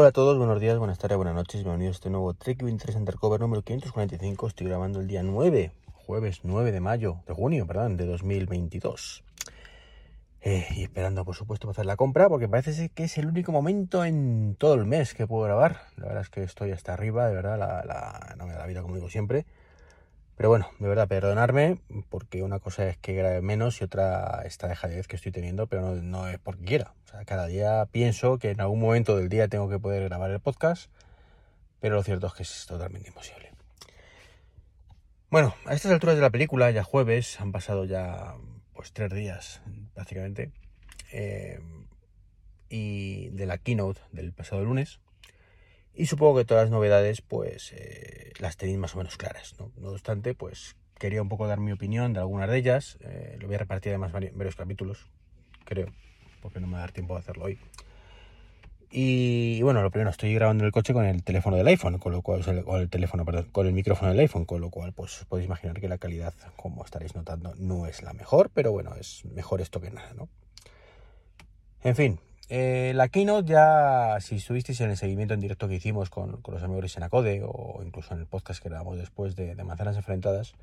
[0.00, 2.94] Hola a todos, buenos días, buenas tardes, buenas noches, bienvenidos a este nuevo Trek 23
[2.94, 4.46] Undercover número 545.
[4.46, 9.24] Estoy grabando el día 9, jueves 9 de mayo, de junio, perdón, de 2022.
[10.42, 13.50] Eh, y esperando, por supuesto, para hacer la compra, porque parece que es el único
[13.50, 15.80] momento en todo el mes que puedo grabar.
[15.96, 18.82] La verdad es que estoy hasta arriba, de verdad, la, no me da la vida
[18.82, 19.46] como digo siempre.
[20.38, 21.80] Pero bueno, de verdad, perdonarme,
[22.10, 25.82] porque una cosa es que grabe menos y otra esta dejadez que estoy teniendo, pero
[25.82, 26.94] no, no, es porque quiera.
[27.04, 30.30] O sea, cada día pienso que en algún momento del día tengo que poder grabar
[30.30, 30.92] el podcast,
[31.80, 33.50] pero lo cierto es que es totalmente imposible.
[35.28, 38.36] Bueno, a estas alturas de la película, ya jueves, han pasado ya
[38.74, 39.60] pues tres días
[39.92, 40.52] prácticamente,
[41.10, 41.58] eh,
[42.68, 45.00] y de la keynote del pasado lunes.
[45.98, 49.72] Y supongo que todas las novedades, pues, eh, las tenéis más o menos claras, ¿no?
[49.76, 52.98] No obstante, pues, quería un poco dar mi opinión de algunas de ellas.
[53.00, 55.08] Eh, lo voy a repartir además varios capítulos,
[55.64, 55.88] creo,
[56.40, 57.58] porque no me va a dar tiempo de hacerlo hoy.
[58.92, 62.22] Y, bueno, lo primero, estoy grabando el coche con el teléfono del iPhone, con lo
[62.22, 65.80] cual, con el teléfono, con el micrófono del iPhone, con lo cual, pues, podéis imaginar
[65.80, 69.80] que la calidad, como estaréis notando, no es la mejor, pero bueno, es mejor esto
[69.80, 70.28] que nada, ¿no?
[71.82, 76.08] En fin, eh, la keynote ya, si estuvisteis en el seguimiento en directo que hicimos
[76.08, 79.64] con, los amigos de Senacode o incluso en el podcast que grabamos después de, de,
[79.64, 80.54] Manzanas Enfrentadas,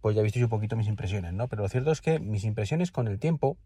[0.00, 1.48] pues ya visteis un poquito mis impresiones, ¿no?
[1.48, 3.56] Pero lo cierto es que mis impresiones con el tiempo,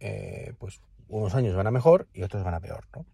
[0.00, 3.04] eh, pues unos años van a mejor y otros van a peor, ¿no?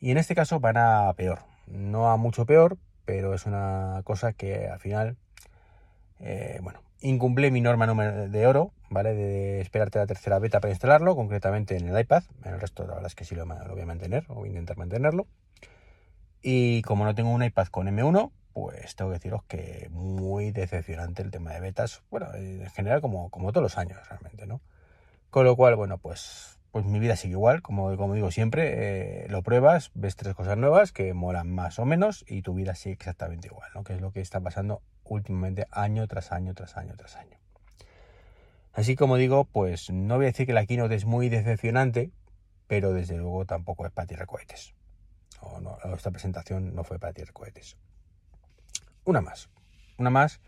[0.00, 4.32] Y en este caso van a peor, no a mucho peor, pero es una cosa
[4.32, 5.16] que al final,
[6.20, 9.14] eh, bueno, incumple mi norma de oro, ¿vale?
[9.14, 12.24] De esperarte la tercera beta para instalarlo, concretamente en el iPad.
[12.44, 14.48] En el resto, la verdad es que sí lo, lo voy a mantener, o voy
[14.48, 15.26] a intentar mantenerlo.
[16.42, 21.22] Y como no tengo un iPad con M1, pues tengo que deciros que muy decepcionante
[21.22, 22.02] el tema de betas.
[22.10, 24.60] Bueno, en general, como, como todos los años, realmente, ¿no?
[25.30, 29.28] Con lo cual, bueno, pues, pues mi vida sigue igual, como, como digo siempre, eh,
[29.28, 32.94] lo pruebas, ves tres cosas nuevas que molan más o menos y tu vida sigue
[32.94, 33.84] exactamente igual, ¿no?
[33.84, 37.39] Que es lo que está pasando últimamente año tras año, tras año, tras año.
[38.72, 42.10] Así como digo, pues no voy a decir que la keynote es muy decepcionante,
[42.66, 44.74] pero desde luego tampoco es para tirar cohetes.
[45.40, 47.76] O no, esta presentación no fue para tirar cohetes.
[49.04, 49.48] Una más.
[49.98, 50.40] Una más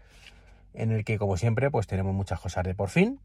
[0.75, 3.21] en el que, como siempre, pues tenemos muchas cosas de por fin,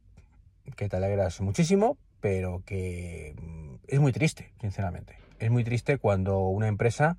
[0.75, 5.17] que te alegras muchísimo, pero que mm, es muy triste, sinceramente.
[5.39, 7.17] Es muy triste cuando una empresa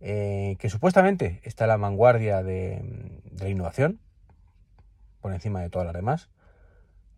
[0.00, 2.80] eh, que supuestamente está a la vanguardia de,
[3.24, 4.00] de, la innovación,
[5.20, 6.28] por encima de todas las demás,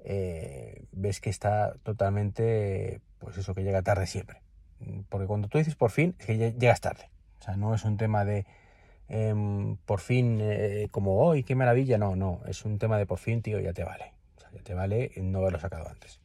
[0.05, 4.43] eh, ves que está totalmente, pues eso, que llega tarde siempre.
[5.09, 7.11] Porque cuando tú dices por fin, es que llegas tarde.
[7.41, 8.47] O sea, no es un tema de
[9.09, 9.35] eh,
[9.87, 11.99] por fin, eh, como hoy, qué maravilla.
[11.99, 14.13] No, no, es un tema de por fin, tío, ya te vale.
[14.53, 16.21] Ya te vale no haberlo sacado antes.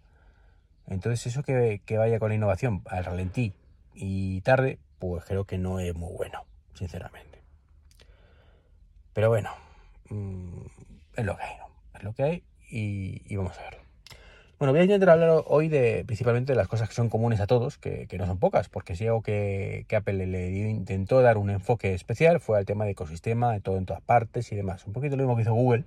[0.88, 3.54] Entonces, eso que, que vaya con la innovación al ralentí
[3.94, 7.42] y tarde, pues creo que no es muy bueno, sinceramente.
[9.14, 9.52] Pero bueno,
[10.10, 10.66] mmm,
[11.16, 11.56] es lo que hay.
[11.96, 13.80] Es lo que hay y, y, vamos a verlo.
[14.58, 17.48] Bueno, voy a intentar hablar hoy de principalmente de las cosas que son comunes a
[17.48, 21.38] todos, que, que no son pocas, porque si algo que, que, Apple le intentó dar
[21.38, 24.86] un enfoque especial fue al tema de ecosistema, de todo en todas partes y demás.
[24.88, 25.84] Un poquito lo mismo que hizo Google,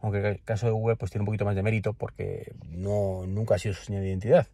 [0.00, 3.56] aunque el caso de Google pues tiene un poquito más de mérito porque no, nunca
[3.56, 4.46] ha sido su señal de identidad.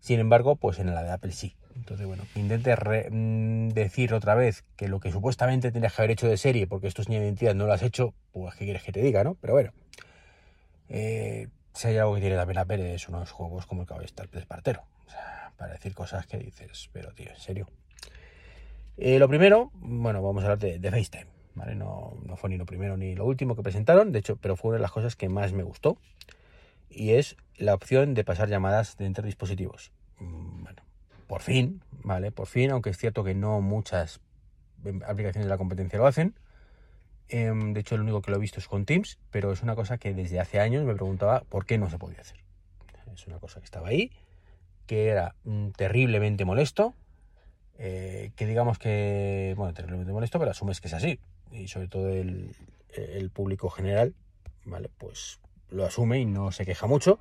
[0.00, 1.54] Sin embargo, pues en la de Apple sí.
[1.74, 2.74] Entonces, bueno, intente
[3.10, 6.88] mmm, decir otra vez que lo que supuestamente tendrías que haber hecho de serie, porque
[6.88, 9.36] esto señal de identidad no lo has hecho, pues qué quieres que te diga, ¿no?
[9.40, 9.72] Pero bueno.
[10.88, 14.06] Eh, si hay algo que tiene la pena ver es unos juegos como el Caballo
[14.32, 14.84] de Espartero.
[15.06, 17.68] O sea, para decir cosas que dices, pero tío, en serio.
[18.96, 21.38] Eh, lo primero, bueno, vamos a hablar de, de FaceTime.
[21.54, 21.74] ¿vale?
[21.74, 24.70] No, no, fue ni lo primero ni lo último que presentaron, de hecho, pero fue
[24.70, 25.98] una de las cosas que más me gustó.
[26.88, 29.92] Y es la opción de pasar llamadas de entre dispositivos.
[30.18, 30.82] Bueno,
[31.26, 32.32] por fin, ¿vale?
[32.32, 34.20] Por fin, aunque es cierto que no muchas
[35.06, 36.34] aplicaciones de la competencia lo hacen.
[37.28, 39.98] De hecho, el único que lo he visto es con Teams, pero es una cosa
[39.98, 42.38] que desde hace años me preguntaba por qué no se podía hacer.
[43.14, 44.12] Es una cosa que estaba ahí,
[44.86, 46.94] que era mm, terriblemente molesto,
[47.78, 51.20] eh, que digamos que, bueno, terriblemente molesto, pero asumes que es así.
[51.52, 52.54] Y sobre todo el,
[53.32, 54.14] público general,
[54.64, 54.88] ¿vale?
[54.98, 57.18] Pues lo asume y no se queja mucho,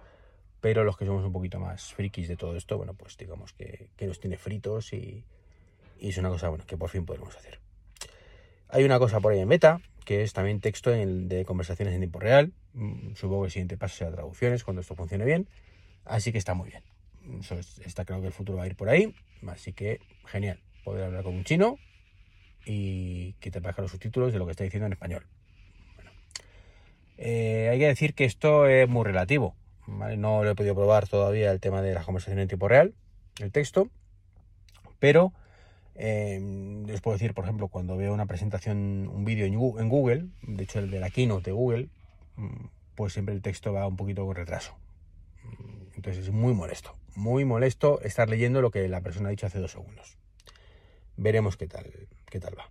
[0.62, 3.90] pero los que somos un poquito más frikis de todo esto, bueno, pues digamos que,
[4.00, 5.26] nos tiene fritos y,
[6.00, 7.60] y, es una cosa, bueno, que por fin podemos hacer.
[8.70, 12.00] Hay una cosa por ahí en beta, que es también texto en, de conversaciones en
[12.00, 12.54] tiempo real.
[12.72, 15.50] Mm, supongo que el siguiente paso será traducciones cuando esto funcione bien.
[16.06, 16.82] Así que está muy bien.
[17.42, 19.14] Eso es, está claro que el futuro va a ir por ahí.
[19.48, 20.62] Así que genial.
[20.86, 21.78] Poder hablar con un chino
[22.66, 25.26] y que te aparezcan los subtítulos de lo que está diciendo en español.
[27.18, 29.58] Eh, hay que decir que esto es muy relativo.
[29.88, 32.94] No lo he podido probar todavía el tema de las conversaciones en tiempo real,
[33.42, 33.90] el texto.
[35.00, 35.34] Pero
[36.00, 40.64] Eh, les puedo decir, por ejemplo, cuando veo una presentación, un vídeo en Google, de
[40.64, 41.90] hecho el de la keynote de Google,
[42.36, 42.66] mm,
[42.96, 44.76] pues siempre el texto va un poquito con retraso.
[45.96, 49.60] Entonces es muy molesto, muy molesto estar leyendo lo que la persona ha dicho hace
[49.60, 50.18] dos segundos.
[51.16, 51.92] Veremos qué tal,
[52.30, 52.70] qué tal va.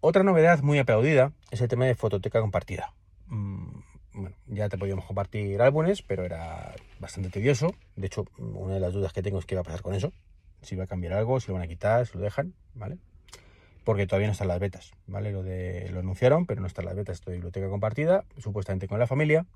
[0.00, 2.92] Otra novedad muy aplaudida es el tema de fototeca compartida.
[3.28, 3.80] Mm,
[4.12, 7.74] bueno, ya te podíamos compartir álbumes, pero era bastante tedioso.
[7.96, 10.12] De hecho, una de las dudas que tengo es qué va a pasar con eso
[10.62, 12.98] si va a cambiar algo, si lo van a quitar, si lo dejan, ¿vale?
[13.84, 15.32] Porque todavía no están las betas, ¿vale?
[15.32, 15.40] Lo,
[15.98, 19.46] anunciaron, pero no están las betas de biblioteca compartida, supuestamente con la familia.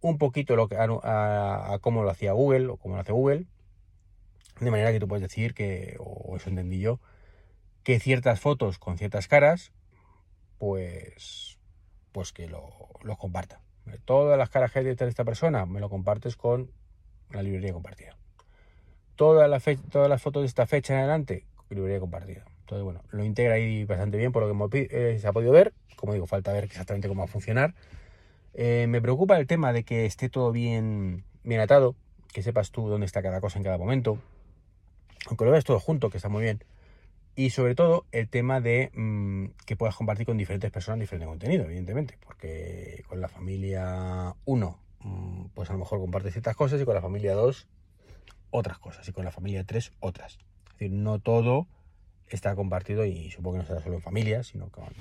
[0.00, 3.46] Un poquito lo que, a, cómo lo hacía Google o cómo lo hace Google.
[4.60, 7.00] De manera que tú puedes decir que, o eso entendí yo,
[7.84, 9.72] que ciertas fotos con ciertas caras,
[10.58, 11.58] pues,
[12.12, 12.70] pues que lo,
[13.02, 13.60] lo comparta.
[14.04, 16.70] Todas las caras que hay de esta persona me lo compartes con
[17.30, 18.16] la librería compartida
[19.16, 22.44] todas las todas las fotos de esta fecha en adelante, librería compartida.
[22.60, 25.74] Entonces, bueno, lo integra ahí bastante bien por lo que eh, se ha podido ver.
[25.96, 27.74] Como digo, falta ver exactamente cómo va a funcionar.
[28.54, 31.94] Eh, me preocupa el tema de que esté todo bien, bien atado,
[32.32, 34.18] que sepas tú dónde está cada cosa en cada momento.
[35.26, 36.64] Aunque lo veas todo junto, que está muy bien.
[37.36, 41.64] Y sobre todo el tema de mm, que puedas compartir con diferentes personas diferente contenido,
[41.64, 42.16] evidentemente.
[42.24, 46.94] Porque con la familia 1, mm, pues a lo mejor comparte ciertas cosas y con
[46.94, 47.66] la familia 2
[48.54, 50.38] otras cosas y con la familia 3 otras.
[50.66, 51.66] Es decir, no todo
[52.28, 54.92] está compartido y supongo que no será solo en familia, sino con,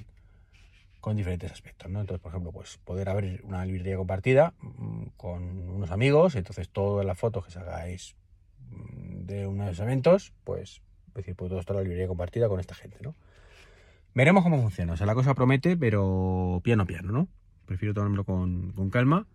[0.99, 2.01] con diferentes aspectos, ¿no?
[2.01, 7.05] Entonces, por ejemplo, pues poder abrir una librería compartida mm, con unos amigos, entonces todas
[7.05, 8.15] las fotos que sacáis
[8.71, 10.81] mm, de uno de esos eventos, pues,
[11.13, 13.13] decir, pues todo esto la librería compartida con esta gente, ¿no?
[14.15, 14.93] Veremos cómo funciona.
[14.93, 17.27] O sea, la cosa promete, pero piano piano, ¿no?
[17.65, 19.27] Prefiero tomármelo con, con calma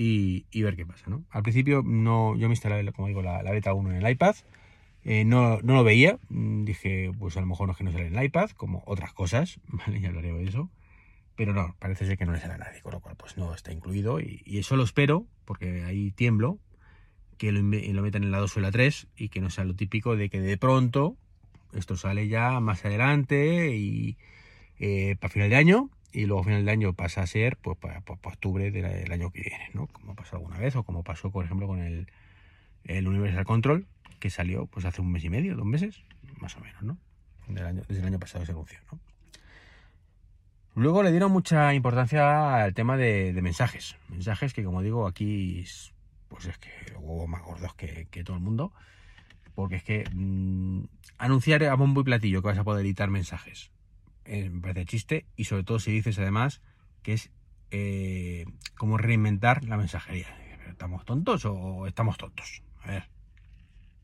[0.00, 1.24] y, ver qué pasa, ¿no?
[1.30, 4.36] Al principio no, yo me instalé, como digo, la, beta 1 en el iPad,
[5.02, 7.90] eh, no, no, lo veía, mm, dije, pues a lo mejor no es que no
[7.90, 10.00] sale en el iPad, como otras cosas, ¿vale?
[10.00, 10.70] Ya hablaré de eso,
[11.34, 13.52] pero no, parece ser que no le sale a nadie, con lo cual pues no
[13.52, 16.58] está incluido y, eso lo espero, porque ahí tiemblo,
[17.36, 19.74] que lo, lo metan en la 2 o la 3 y que no sea lo
[19.74, 21.16] típico de que de pronto
[21.72, 24.16] esto sale ya más adelante y
[24.78, 27.76] eh, para final de año y luego a final de año pasa a ser pues
[27.78, 29.86] para, octubre del año que viene, ¿no?
[29.88, 32.06] Como pasó alguna vez o como pasó, por ejemplo, con el,
[32.84, 33.86] Universal Control,
[34.18, 36.02] que salió pues hace un mes y medio, dos meses,
[36.38, 36.96] más o menos, ¿no?
[37.48, 38.98] desde el año pasado se anunció, ¿no?
[40.74, 43.96] Luego le dieron mucha importancia al tema de, mensajes.
[44.10, 45.64] Mensajes que, como digo, aquí
[46.28, 48.72] pues es que hubo más gordos que, todo el mundo.
[49.56, 50.84] Porque es que mm,
[51.16, 53.72] anunciar a bombo y platillo que vas a poder editar mensajes
[54.28, 56.60] eh, me parece chiste y sobre todo si dices además
[57.02, 57.30] que es
[57.70, 58.44] eh,
[58.76, 60.26] como reinventar la mensajería.
[60.68, 62.62] ¿Estamos tontos o estamos tontos?
[62.82, 63.08] A ver,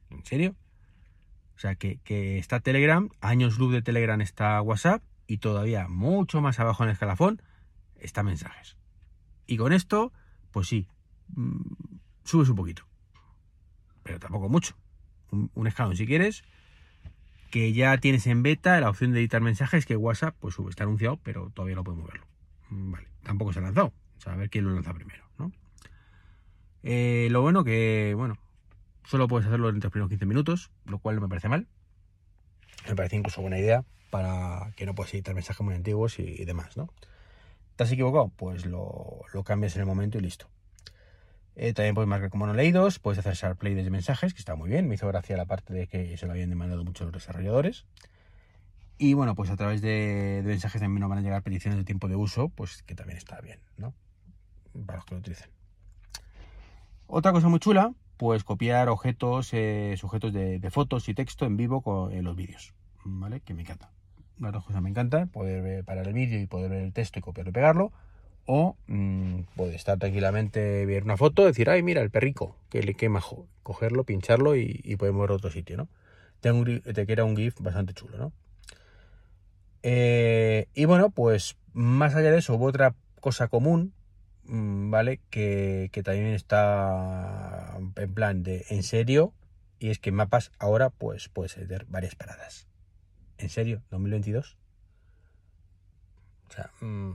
[0.09, 0.57] ¿en serio?
[1.57, 2.01] O sea, que,
[2.39, 6.95] está Telegram, años luz de Telegram está WhatsApp y todavía mucho más abajo en el
[6.95, 7.43] escalafón
[7.97, 8.79] está mensajes.
[9.47, 10.11] Y con esto,
[10.53, 10.89] pues sí,
[11.29, 11.61] mm,
[12.25, 12.87] subes un poquito,
[14.03, 14.75] pero tampoco mucho.
[15.31, 16.45] un escalón si quieres
[17.55, 21.21] que ya tienes en beta la opción de editar mensajes que WhatsApp pues está anunciado,
[21.23, 22.27] pero todavía no podemos verlo.
[22.69, 23.93] Mm, vale, tampoco se ha lanzado.
[24.19, 25.53] O sea, a ver quién lo lanza primero, ¿no?
[26.83, 28.39] Eh, lo bueno que, bueno,
[29.05, 31.69] solo puedes hacerlo en los primeros 15 minutos, lo cual no me parece mal.
[32.89, 36.77] Me parece incluso buena idea para que no puedas editar mensajes muy antiguos y, demás,
[36.77, 36.91] ¿no?
[37.77, 38.33] ¿Te has equivocado?
[38.35, 40.49] Pues lo, lo cambias en el momento y listo.
[41.57, 44.57] Eh, también puedes marcar como no leídos, puedes hacer share play desde mensajes, que está
[44.57, 44.89] muy bien.
[44.89, 47.87] Me hizo gracia la parte de que se lo habían demandado muchos desarrolladores.
[48.99, 52.09] Y bueno, pues a través de, mensajes también nos van a llegar peticiones de tiempo
[52.09, 53.95] de uso, pues que también está bien, ¿no?
[54.87, 55.51] Para los que lo utilicen.
[57.07, 61.83] Otra cosa muy chula, pues copiar objetos, eh, sujetos de, fotos y texto en vivo
[61.83, 63.41] con en los vídeos, ¿vale?
[63.41, 63.91] Que me encanta.
[64.39, 67.23] Las dos cosas me encantan, poder parar el vídeo y poder ver el texto y
[67.23, 67.93] copiarlo y pegarlo
[68.47, 72.95] o mmm, puede estar tranquilamente, ver una foto, decir, ay, mira, el perrico, que le
[72.95, 73.21] quema,
[73.63, 75.89] cogerlo, pincharlo y, podemos ver otro sitio, ¿no?
[76.41, 78.33] Te, queda un GIF bastante chulo, ¿no?
[79.83, 83.95] Eh, y bueno, pues más allá de eso, hubo otra cosa común,
[84.45, 85.21] mm, ¿vale?
[85.31, 89.33] Que, también está en plan de en serio,
[89.79, 92.67] y es que mapas ahora, pues puedes tener varias paradas.
[93.39, 93.83] ¿En serio?
[93.91, 94.57] ¿2022?
[96.49, 97.15] O sea, mmm,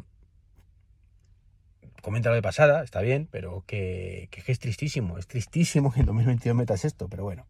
[2.01, 6.55] comenta lo de pasada, está bien, pero que, es tristísimo, es tristísimo que en 2022
[6.55, 7.45] metas esto, pero bueno.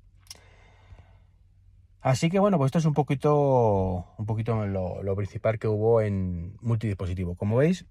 [2.02, 6.56] Así que bueno, pues esto es un poquito, un poquito lo, principal que hubo en
[6.62, 7.36] multidispositivo.
[7.36, 7.86] Como veis,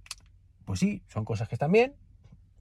[0.64, 1.94] pues sí, son cosas que están bien,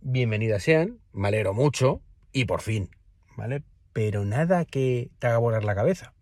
[0.01, 2.01] bienvenidas sean, me alegro mucho
[2.33, 2.89] y por fin,
[3.37, 3.63] ¿vale?
[3.93, 6.13] Pero nada que te haga volar la cabeza.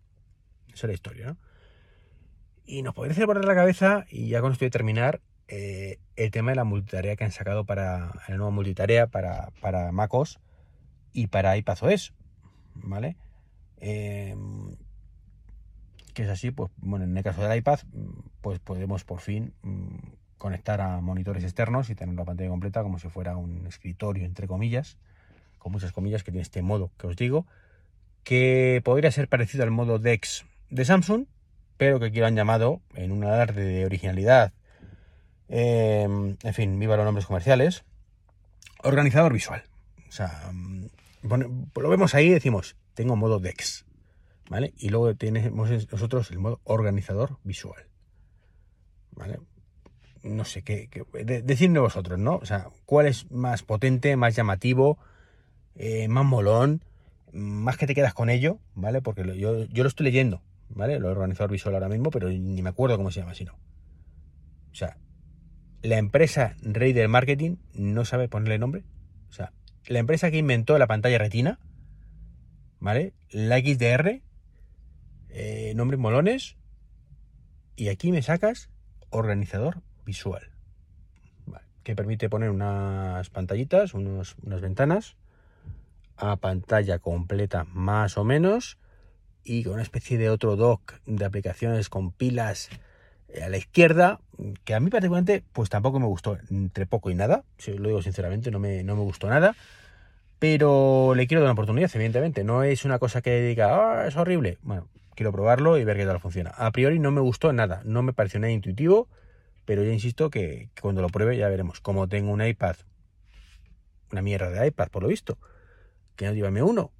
[0.68, 1.36] Esa es la historia, ¿no?
[2.64, 5.98] Y nos podría hacer por la cabeza, y ya con esto voy a terminar, eh,
[6.16, 10.40] el tema de la multitarea que han sacado para la nueva multitarea para, para MacOS
[11.12, 12.12] y para iPadOS,
[12.74, 13.16] ¿vale?
[13.78, 14.76] Em,
[16.14, 17.80] que es así, pues bueno, en el caso del iPad,
[18.40, 19.98] pues podemos por fin mm,
[20.38, 24.46] conectar a monitores externos y tener la pantalla completa como si fuera un escritorio, entre
[24.48, 24.98] comillas,
[25.58, 27.46] con muchas comillas, que tiene este modo que os digo,
[28.24, 31.26] que podría ser parecido al modo DeX de Samsung,
[31.76, 34.52] pero que aquí lo han llamado en un alarde de originalidad
[35.48, 37.84] Em, en fin, viva los nombres comerciales.
[38.82, 39.64] Organizador visual.
[40.08, 40.86] O sea, mm,
[41.76, 43.84] lo vemos ahí y decimos, tengo modo DEX.
[44.48, 44.74] ¿Vale?
[44.78, 47.86] Y luego tenemos nosotros el modo organizador visual.
[49.10, 49.40] ¿Vale?
[50.22, 50.88] No sé qué.
[51.44, 52.36] decidme vosotros, ¿no?
[52.36, 54.98] O sea, ¿cuál es más potente, más llamativo,
[55.74, 56.82] eh, más molón?
[57.32, 59.02] Más que te quedas con ello, ¿vale?
[59.02, 60.94] Porque yo, yo lo estoy leyendo, ¿vale?
[60.94, 63.54] El organizador visual ahora mismo, pero ni me acuerdo cómo se llama, si no.
[64.72, 64.96] O sea,
[65.86, 68.84] la empresa rey marketing no sabe ponerle nombre.
[69.30, 69.52] O sea,
[69.86, 71.58] la empresa que inventó la pantalla retina,
[72.80, 73.14] ¿vale?
[73.30, 74.22] La XDR,
[75.30, 76.56] eh, nombres molones,
[77.76, 78.70] y aquí me sacas
[79.10, 80.50] organizador visual,
[81.82, 85.16] que permite poner unas pantallitas, unas ventanas
[86.16, 88.78] a pantalla completa más o menos
[89.44, 92.70] y con una especie de otro dock de aplicaciones con pilas
[93.42, 94.20] a la izquierda,
[94.64, 98.02] que a mí particularmente, pues tampoco me gustó entre poco y nada, si lo digo
[98.02, 99.56] sinceramente, no me, no me gustó nada,
[100.38, 104.16] pero le quiero dar una oportunidad, evidentemente, no es una cosa que diga, ah, es
[104.16, 106.50] horrible, bueno, quiero probarlo y ver qué tal funciona.
[106.50, 109.08] A priori no me gustó nada, no me pareció nada intuitivo,
[109.64, 111.80] pero ya insisto que, cuando lo pruebe ya veremos.
[111.80, 112.76] Como tengo un iPad,
[114.12, 115.38] una mierda de iPad por lo visto,
[116.14, 116.90] que no lleva M1,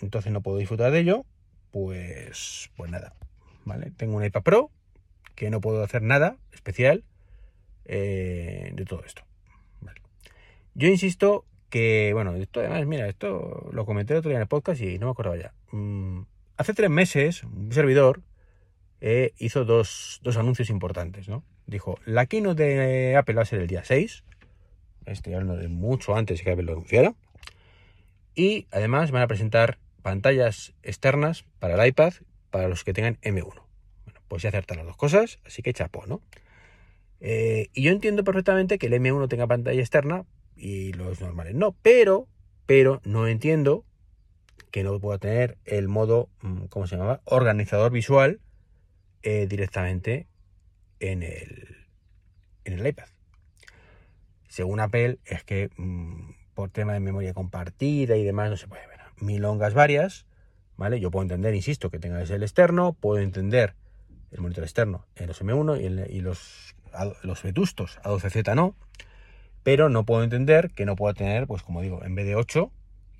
[0.00, 1.26] entonces no puedo disfrutar de ello,
[1.70, 3.14] pues, pues nada,
[3.64, 3.92] ¿vale?
[3.96, 4.70] Tengo un iPad Pro,
[5.34, 7.04] que no puedo hacer nada especial
[7.84, 9.22] eh, de todo esto.
[10.74, 14.48] Yo insisto que, bueno, esto además, mira, esto lo comenté el otro día en el
[14.48, 15.52] podcast y no me acordaba ya.
[15.70, 16.22] Mm,
[16.56, 18.22] hace tres meses, un servidor
[19.00, 21.44] eh, hizo dos, anuncios importantes, ¿no?
[21.66, 24.24] Dijo, la keynote de Apple va a ser el día 6.
[25.06, 27.14] Estoy hablando de mucho antes que Apple lo anunciara.
[28.34, 32.14] Y además van a presentar pantallas externas para el iPad
[32.50, 33.64] para los que tengan M1
[34.28, 36.20] pues ya acertan las dos cosas, así que chapo, ¿no?
[37.20, 40.26] Eh, y yo entiendo perfectamente que el M1 tenga pantalla externa
[40.56, 42.28] y los normales no, pero,
[42.66, 43.84] pero no entiendo
[44.70, 47.20] que no pueda tener el modo, mm, ¿cómo se llama?
[47.24, 48.40] Organizador visual
[49.22, 50.26] eh, directamente
[51.00, 51.86] en el,
[52.64, 53.06] en el iPad.
[54.48, 58.86] Según Apple, es que mm, por tema de memoria compartida y demás no se puede
[58.86, 59.00] ver.
[59.20, 60.26] Milongas varias,
[60.76, 61.00] ¿vale?
[61.00, 63.74] Yo puedo entender, insisto, que tenga el externo, puedo entender
[64.34, 66.74] el monitor externo en los M1 y, los,
[67.22, 68.74] los vetustos A12Z no,
[69.62, 72.70] pero no puedo entender que no pueda tener, pues como digo, en vez de 8,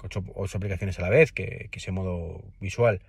[0.03, 0.25] 8,
[0.57, 3.01] aplicaciones a la vez, que, ese modo visual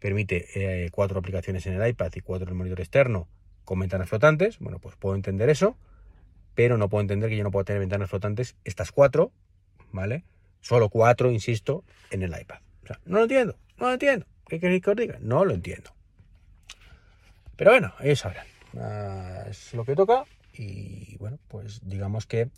[0.00, 3.28] permite eh, cuatro aplicaciones en el iPad y cuatro en el monitor externo
[3.64, 5.76] con ventanas flotantes, bueno, pues puedo entender eso,
[6.54, 9.30] pero no puedo entender que yo no pueda tener ventanas flotantes, estas cuatro,
[9.92, 10.24] ¿vale?
[10.62, 12.60] Solo cuatro, insisto, en el iPad.
[12.82, 14.26] O sea, no lo entiendo, no lo entiendo.
[14.48, 15.18] ¿Qué queréis que os diga?
[15.20, 15.92] No lo entiendo.
[17.60, 18.46] Pero bueno, ellos sabrán.
[18.78, 20.24] Ah, es lo que toca.
[20.54, 22.48] Y bueno, pues digamos que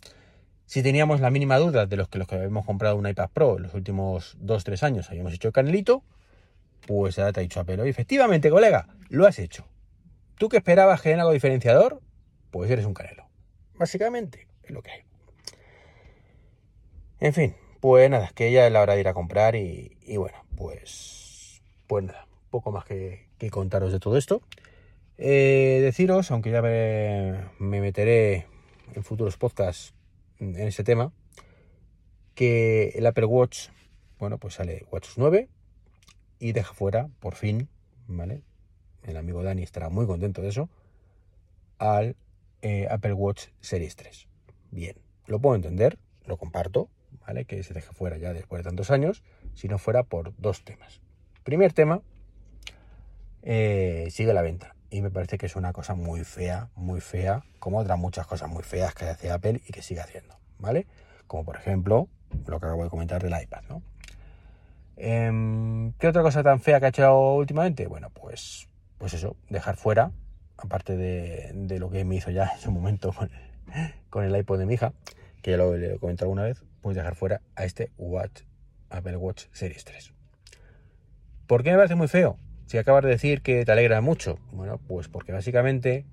[0.65, 3.57] si teníamos la mínima duda de los que los que habíamos comprado un iPad Pro
[3.57, 6.05] en los últimos 2-3 años habíamos hecho el canelito,
[6.87, 9.67] pues ahora te ha dicho Apple, efectivamente, colega, lo has hecho.
[10.37, 11.99] ¿Tú que esperabas que algo diferenciador?
[12.49, 13.27] Pues eres un canelo.
[13.75, 15.01] Básicamente, es lo que hay.
[17.19, 20.45] En fin, pues nada, que ya es la hora de ir a comprar y, bueno,
[20.55, 24.41] pues, pues nada, poco más que contaros de todo esto.
[25.25, 28.45] Eh, deciros, aunque ya me, meteré
[28.93, 29.93] en futuros podcasts
[30.37, 31.13] en ese tema,
[32.35, 33.69] que el Apple Watch,
[34.19, 35.47] bueno, pues sale Watch 9
[36.39, 37.69] y deja fuera, por fin,
[38.05, 38.41] ¿vale?
[39.01, 40.69] El amigo Dani estará muy contento de eso,
[41.77, 42.17] al
[42.61, 44.27] eh, Apple Watch Series 3.
[44.71, 46.89] Bien, lo puedo entender, lo comparto,
[47.25, 47.45] ¿vale?
[47.45, 50.99] Que se deja fuera ya después de tantos años, si no fuera por dos temas.
[51.45, 52.01] Primer tema,
[53.41, 57.43] eh, sigue la venta y me parece que es una cosa muy fea, muy fea,
[57.57, 60.85] como otras muchas cosas muy feas que hace Apple y que sigue haciendo, ¿vale?
[61.25, 62.07] Como por ejemplo
[62.45, 63.81] lo que acabo de comentar del iPad, ¿no?
[64.95, 67.87] Em, ¿Qué otra cosa tan fea que ha hecho últimamente?
[67.87, 68.69] Bueno, pues,
[68.99, 70.11] pues eso, dejar fuera,
[70.57, 73.11] aparte de, lo que me hizo ya en su momento
[74.11, 74.93] con, el iPod de mi hija,
[75.41, 78.43] que ya lo he comentado alguna vez, pues dejar fuera a este Watch,
[78.91, 80.13] Apple Watch Series 3.
[81.47, 82.37] ¿Por qué me parece muy feo?
[82.73, 86.07] Si acabas de decir que te alegra mucho, bueno, pues porque básicamente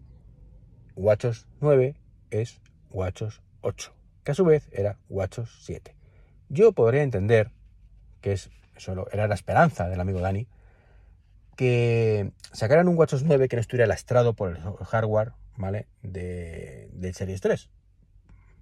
[0.94, 1.96] WatchOS 9
[2.30, 5.96] es WatchOS 8, que a su vez era WatchOS 7.
[6.50, 7.50] Yo podría entender
[8.20, 10.48] que es solo era la esperanza del amigo Dani
[11.56, 15.86] que sacaran un WatchOS 9 que no estuviera lastrado por el hardware, ¿vale?
[16.02, 17.70] De, del Series 3.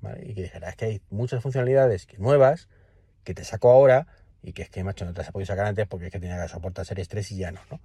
[0.03, 0.25] ¿vale?
[0.25, 2.69] Y que dijera, es que hay muchas funcionalidades nuevas
[3.25, 4.07] que te saco ahora
[4.49, 6.41] y que es que, macho, no te he podido sacar antes porque es que tenía
[6.43, 7.81] que soportar Series 3 y ya no, ¿no?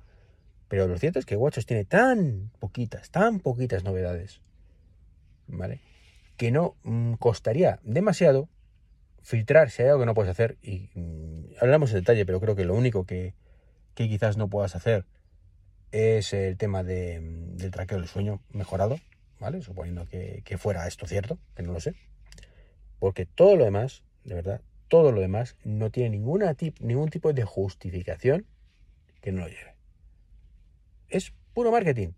[0.67, 4.41] Pero lo cierto es que WatchOS tiene tan poquitas, tan poquitas novedades,
[5.47, 5.81] ¿vale?
[6.37, 8.49] Que no mm, costaría demasiado
[9.21, 12.55] filtrar si hay algo que no puedes hacer y mm, hablamos en detalle, pero creo
[12.55, 13.33] que lo único que,
[13.93, 15.05] que quizás no puedas hacer
[15.91, 18.99] es el tema del traqueo del sueño mejorado,
[19.39, 19.61] ¿vale?
[19.61, 21.93] Suponiendo que, fuera esto cierto, que no lo sé.
[22.97, 24.61] Porque todo lo demás, de verdad,
[24.93, 28.45] todo lo demás no tiene ninguna ningún tipo de justificación
[29.21, 29.73] que no lo lleve.
[31.09, 32.09] Es puro marketing.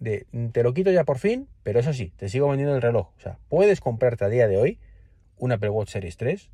[0.00, 3.08] De, te lo quito ya por fin, pero eso sí, te sigo vendiendo el reloj.
[3.18, 4.78] O sea, puedes comprarte a día de hoy
[5.36, 6.48] un Apple Watch Series 3,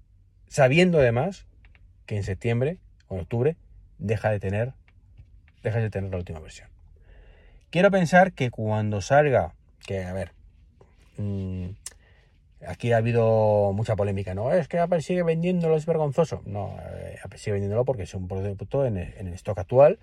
[0.48, 1.46] sabiendo además
[2.04, 3.56] que en septiembre o en octubre
[3.98, 4.72] deja de tener,
[5.62, 6.68] deja de tener la última versión.
[7.70, 9.54] Quiero pensar que cuando salga,
[9.86, 10.32] que a ver,
[11.16, 11.68] mm,
[12.67, 14.52] aquí ha habido mucha polémica, ¿no?
[14.52, 16.43] Es que Apple sigue vendiéndolo, es vergonzoso.
[16.45, 19.99] No, eh, Apple sigue vendiéndolo porque es un producto en en el stock actual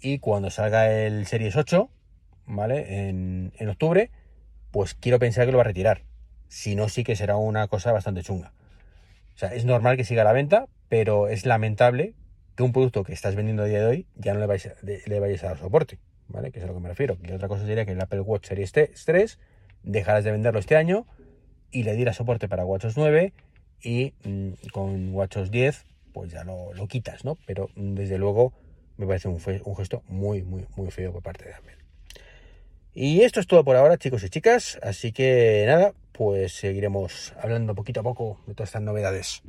[0.00, 1.90] y cuando salga el Series 8,
[2.46, 3.08] ¿vale?
[3.08, 4.10] En, octubre,
[4.70, 6.02] pues quiero pensar que lo va a retirar.
[6.48, 8.52] Si no, sí que será una cosa bastante chunga.
[9.34, 12.14] O sea, es normal que siga la venta, pero es lamentable
[12.58, 15.42] un producto que estás vendiendo a día de hoy ya no le, a, le vayáis
[15.44, 16.50] a dar soporte, ¿vale?
[16.52, 17.18] Que es a lo que me refiero.
[17.18, 19.38] Que otra cosa sería que el Apple Watch Series 3
[19.82, 21.06] dejarás de venderlo este año
[21.72, 23.32] y le dieras soporte para WatchOS 9
[23.82, 27.36] y mm, con WatchOS 10 pues ya lo, lo, quitas, ¿no?
[27.46, 28.52] Pero mm, desde luego
[28.96, 31.76] me parece un, gesto muy, muy, muy feo por parte de Apple.
[32.92, 34.78] Y esto es todo por ahora, chicos y chicas.
[34.82, 39.42] Así que nada, pues seguiremos hablando poquito a poco de todas estas novedades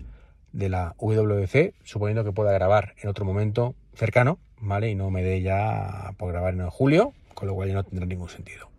[0.53, 4.89] de la WC, suponiendo que pueda grabar en otro momento cercano, ¿vale?
[4.89, 8.05] Y no me dé ya por grabar en julio, con lo cual ya no tendrá
[8.05, 8.69] ningún sentido.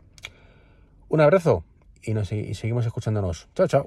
[1.09, 1.65] Un abrazo
[2.03, 3.49] y, seguimos escuchándonos.
[3.55, 3.87] Chao, chao.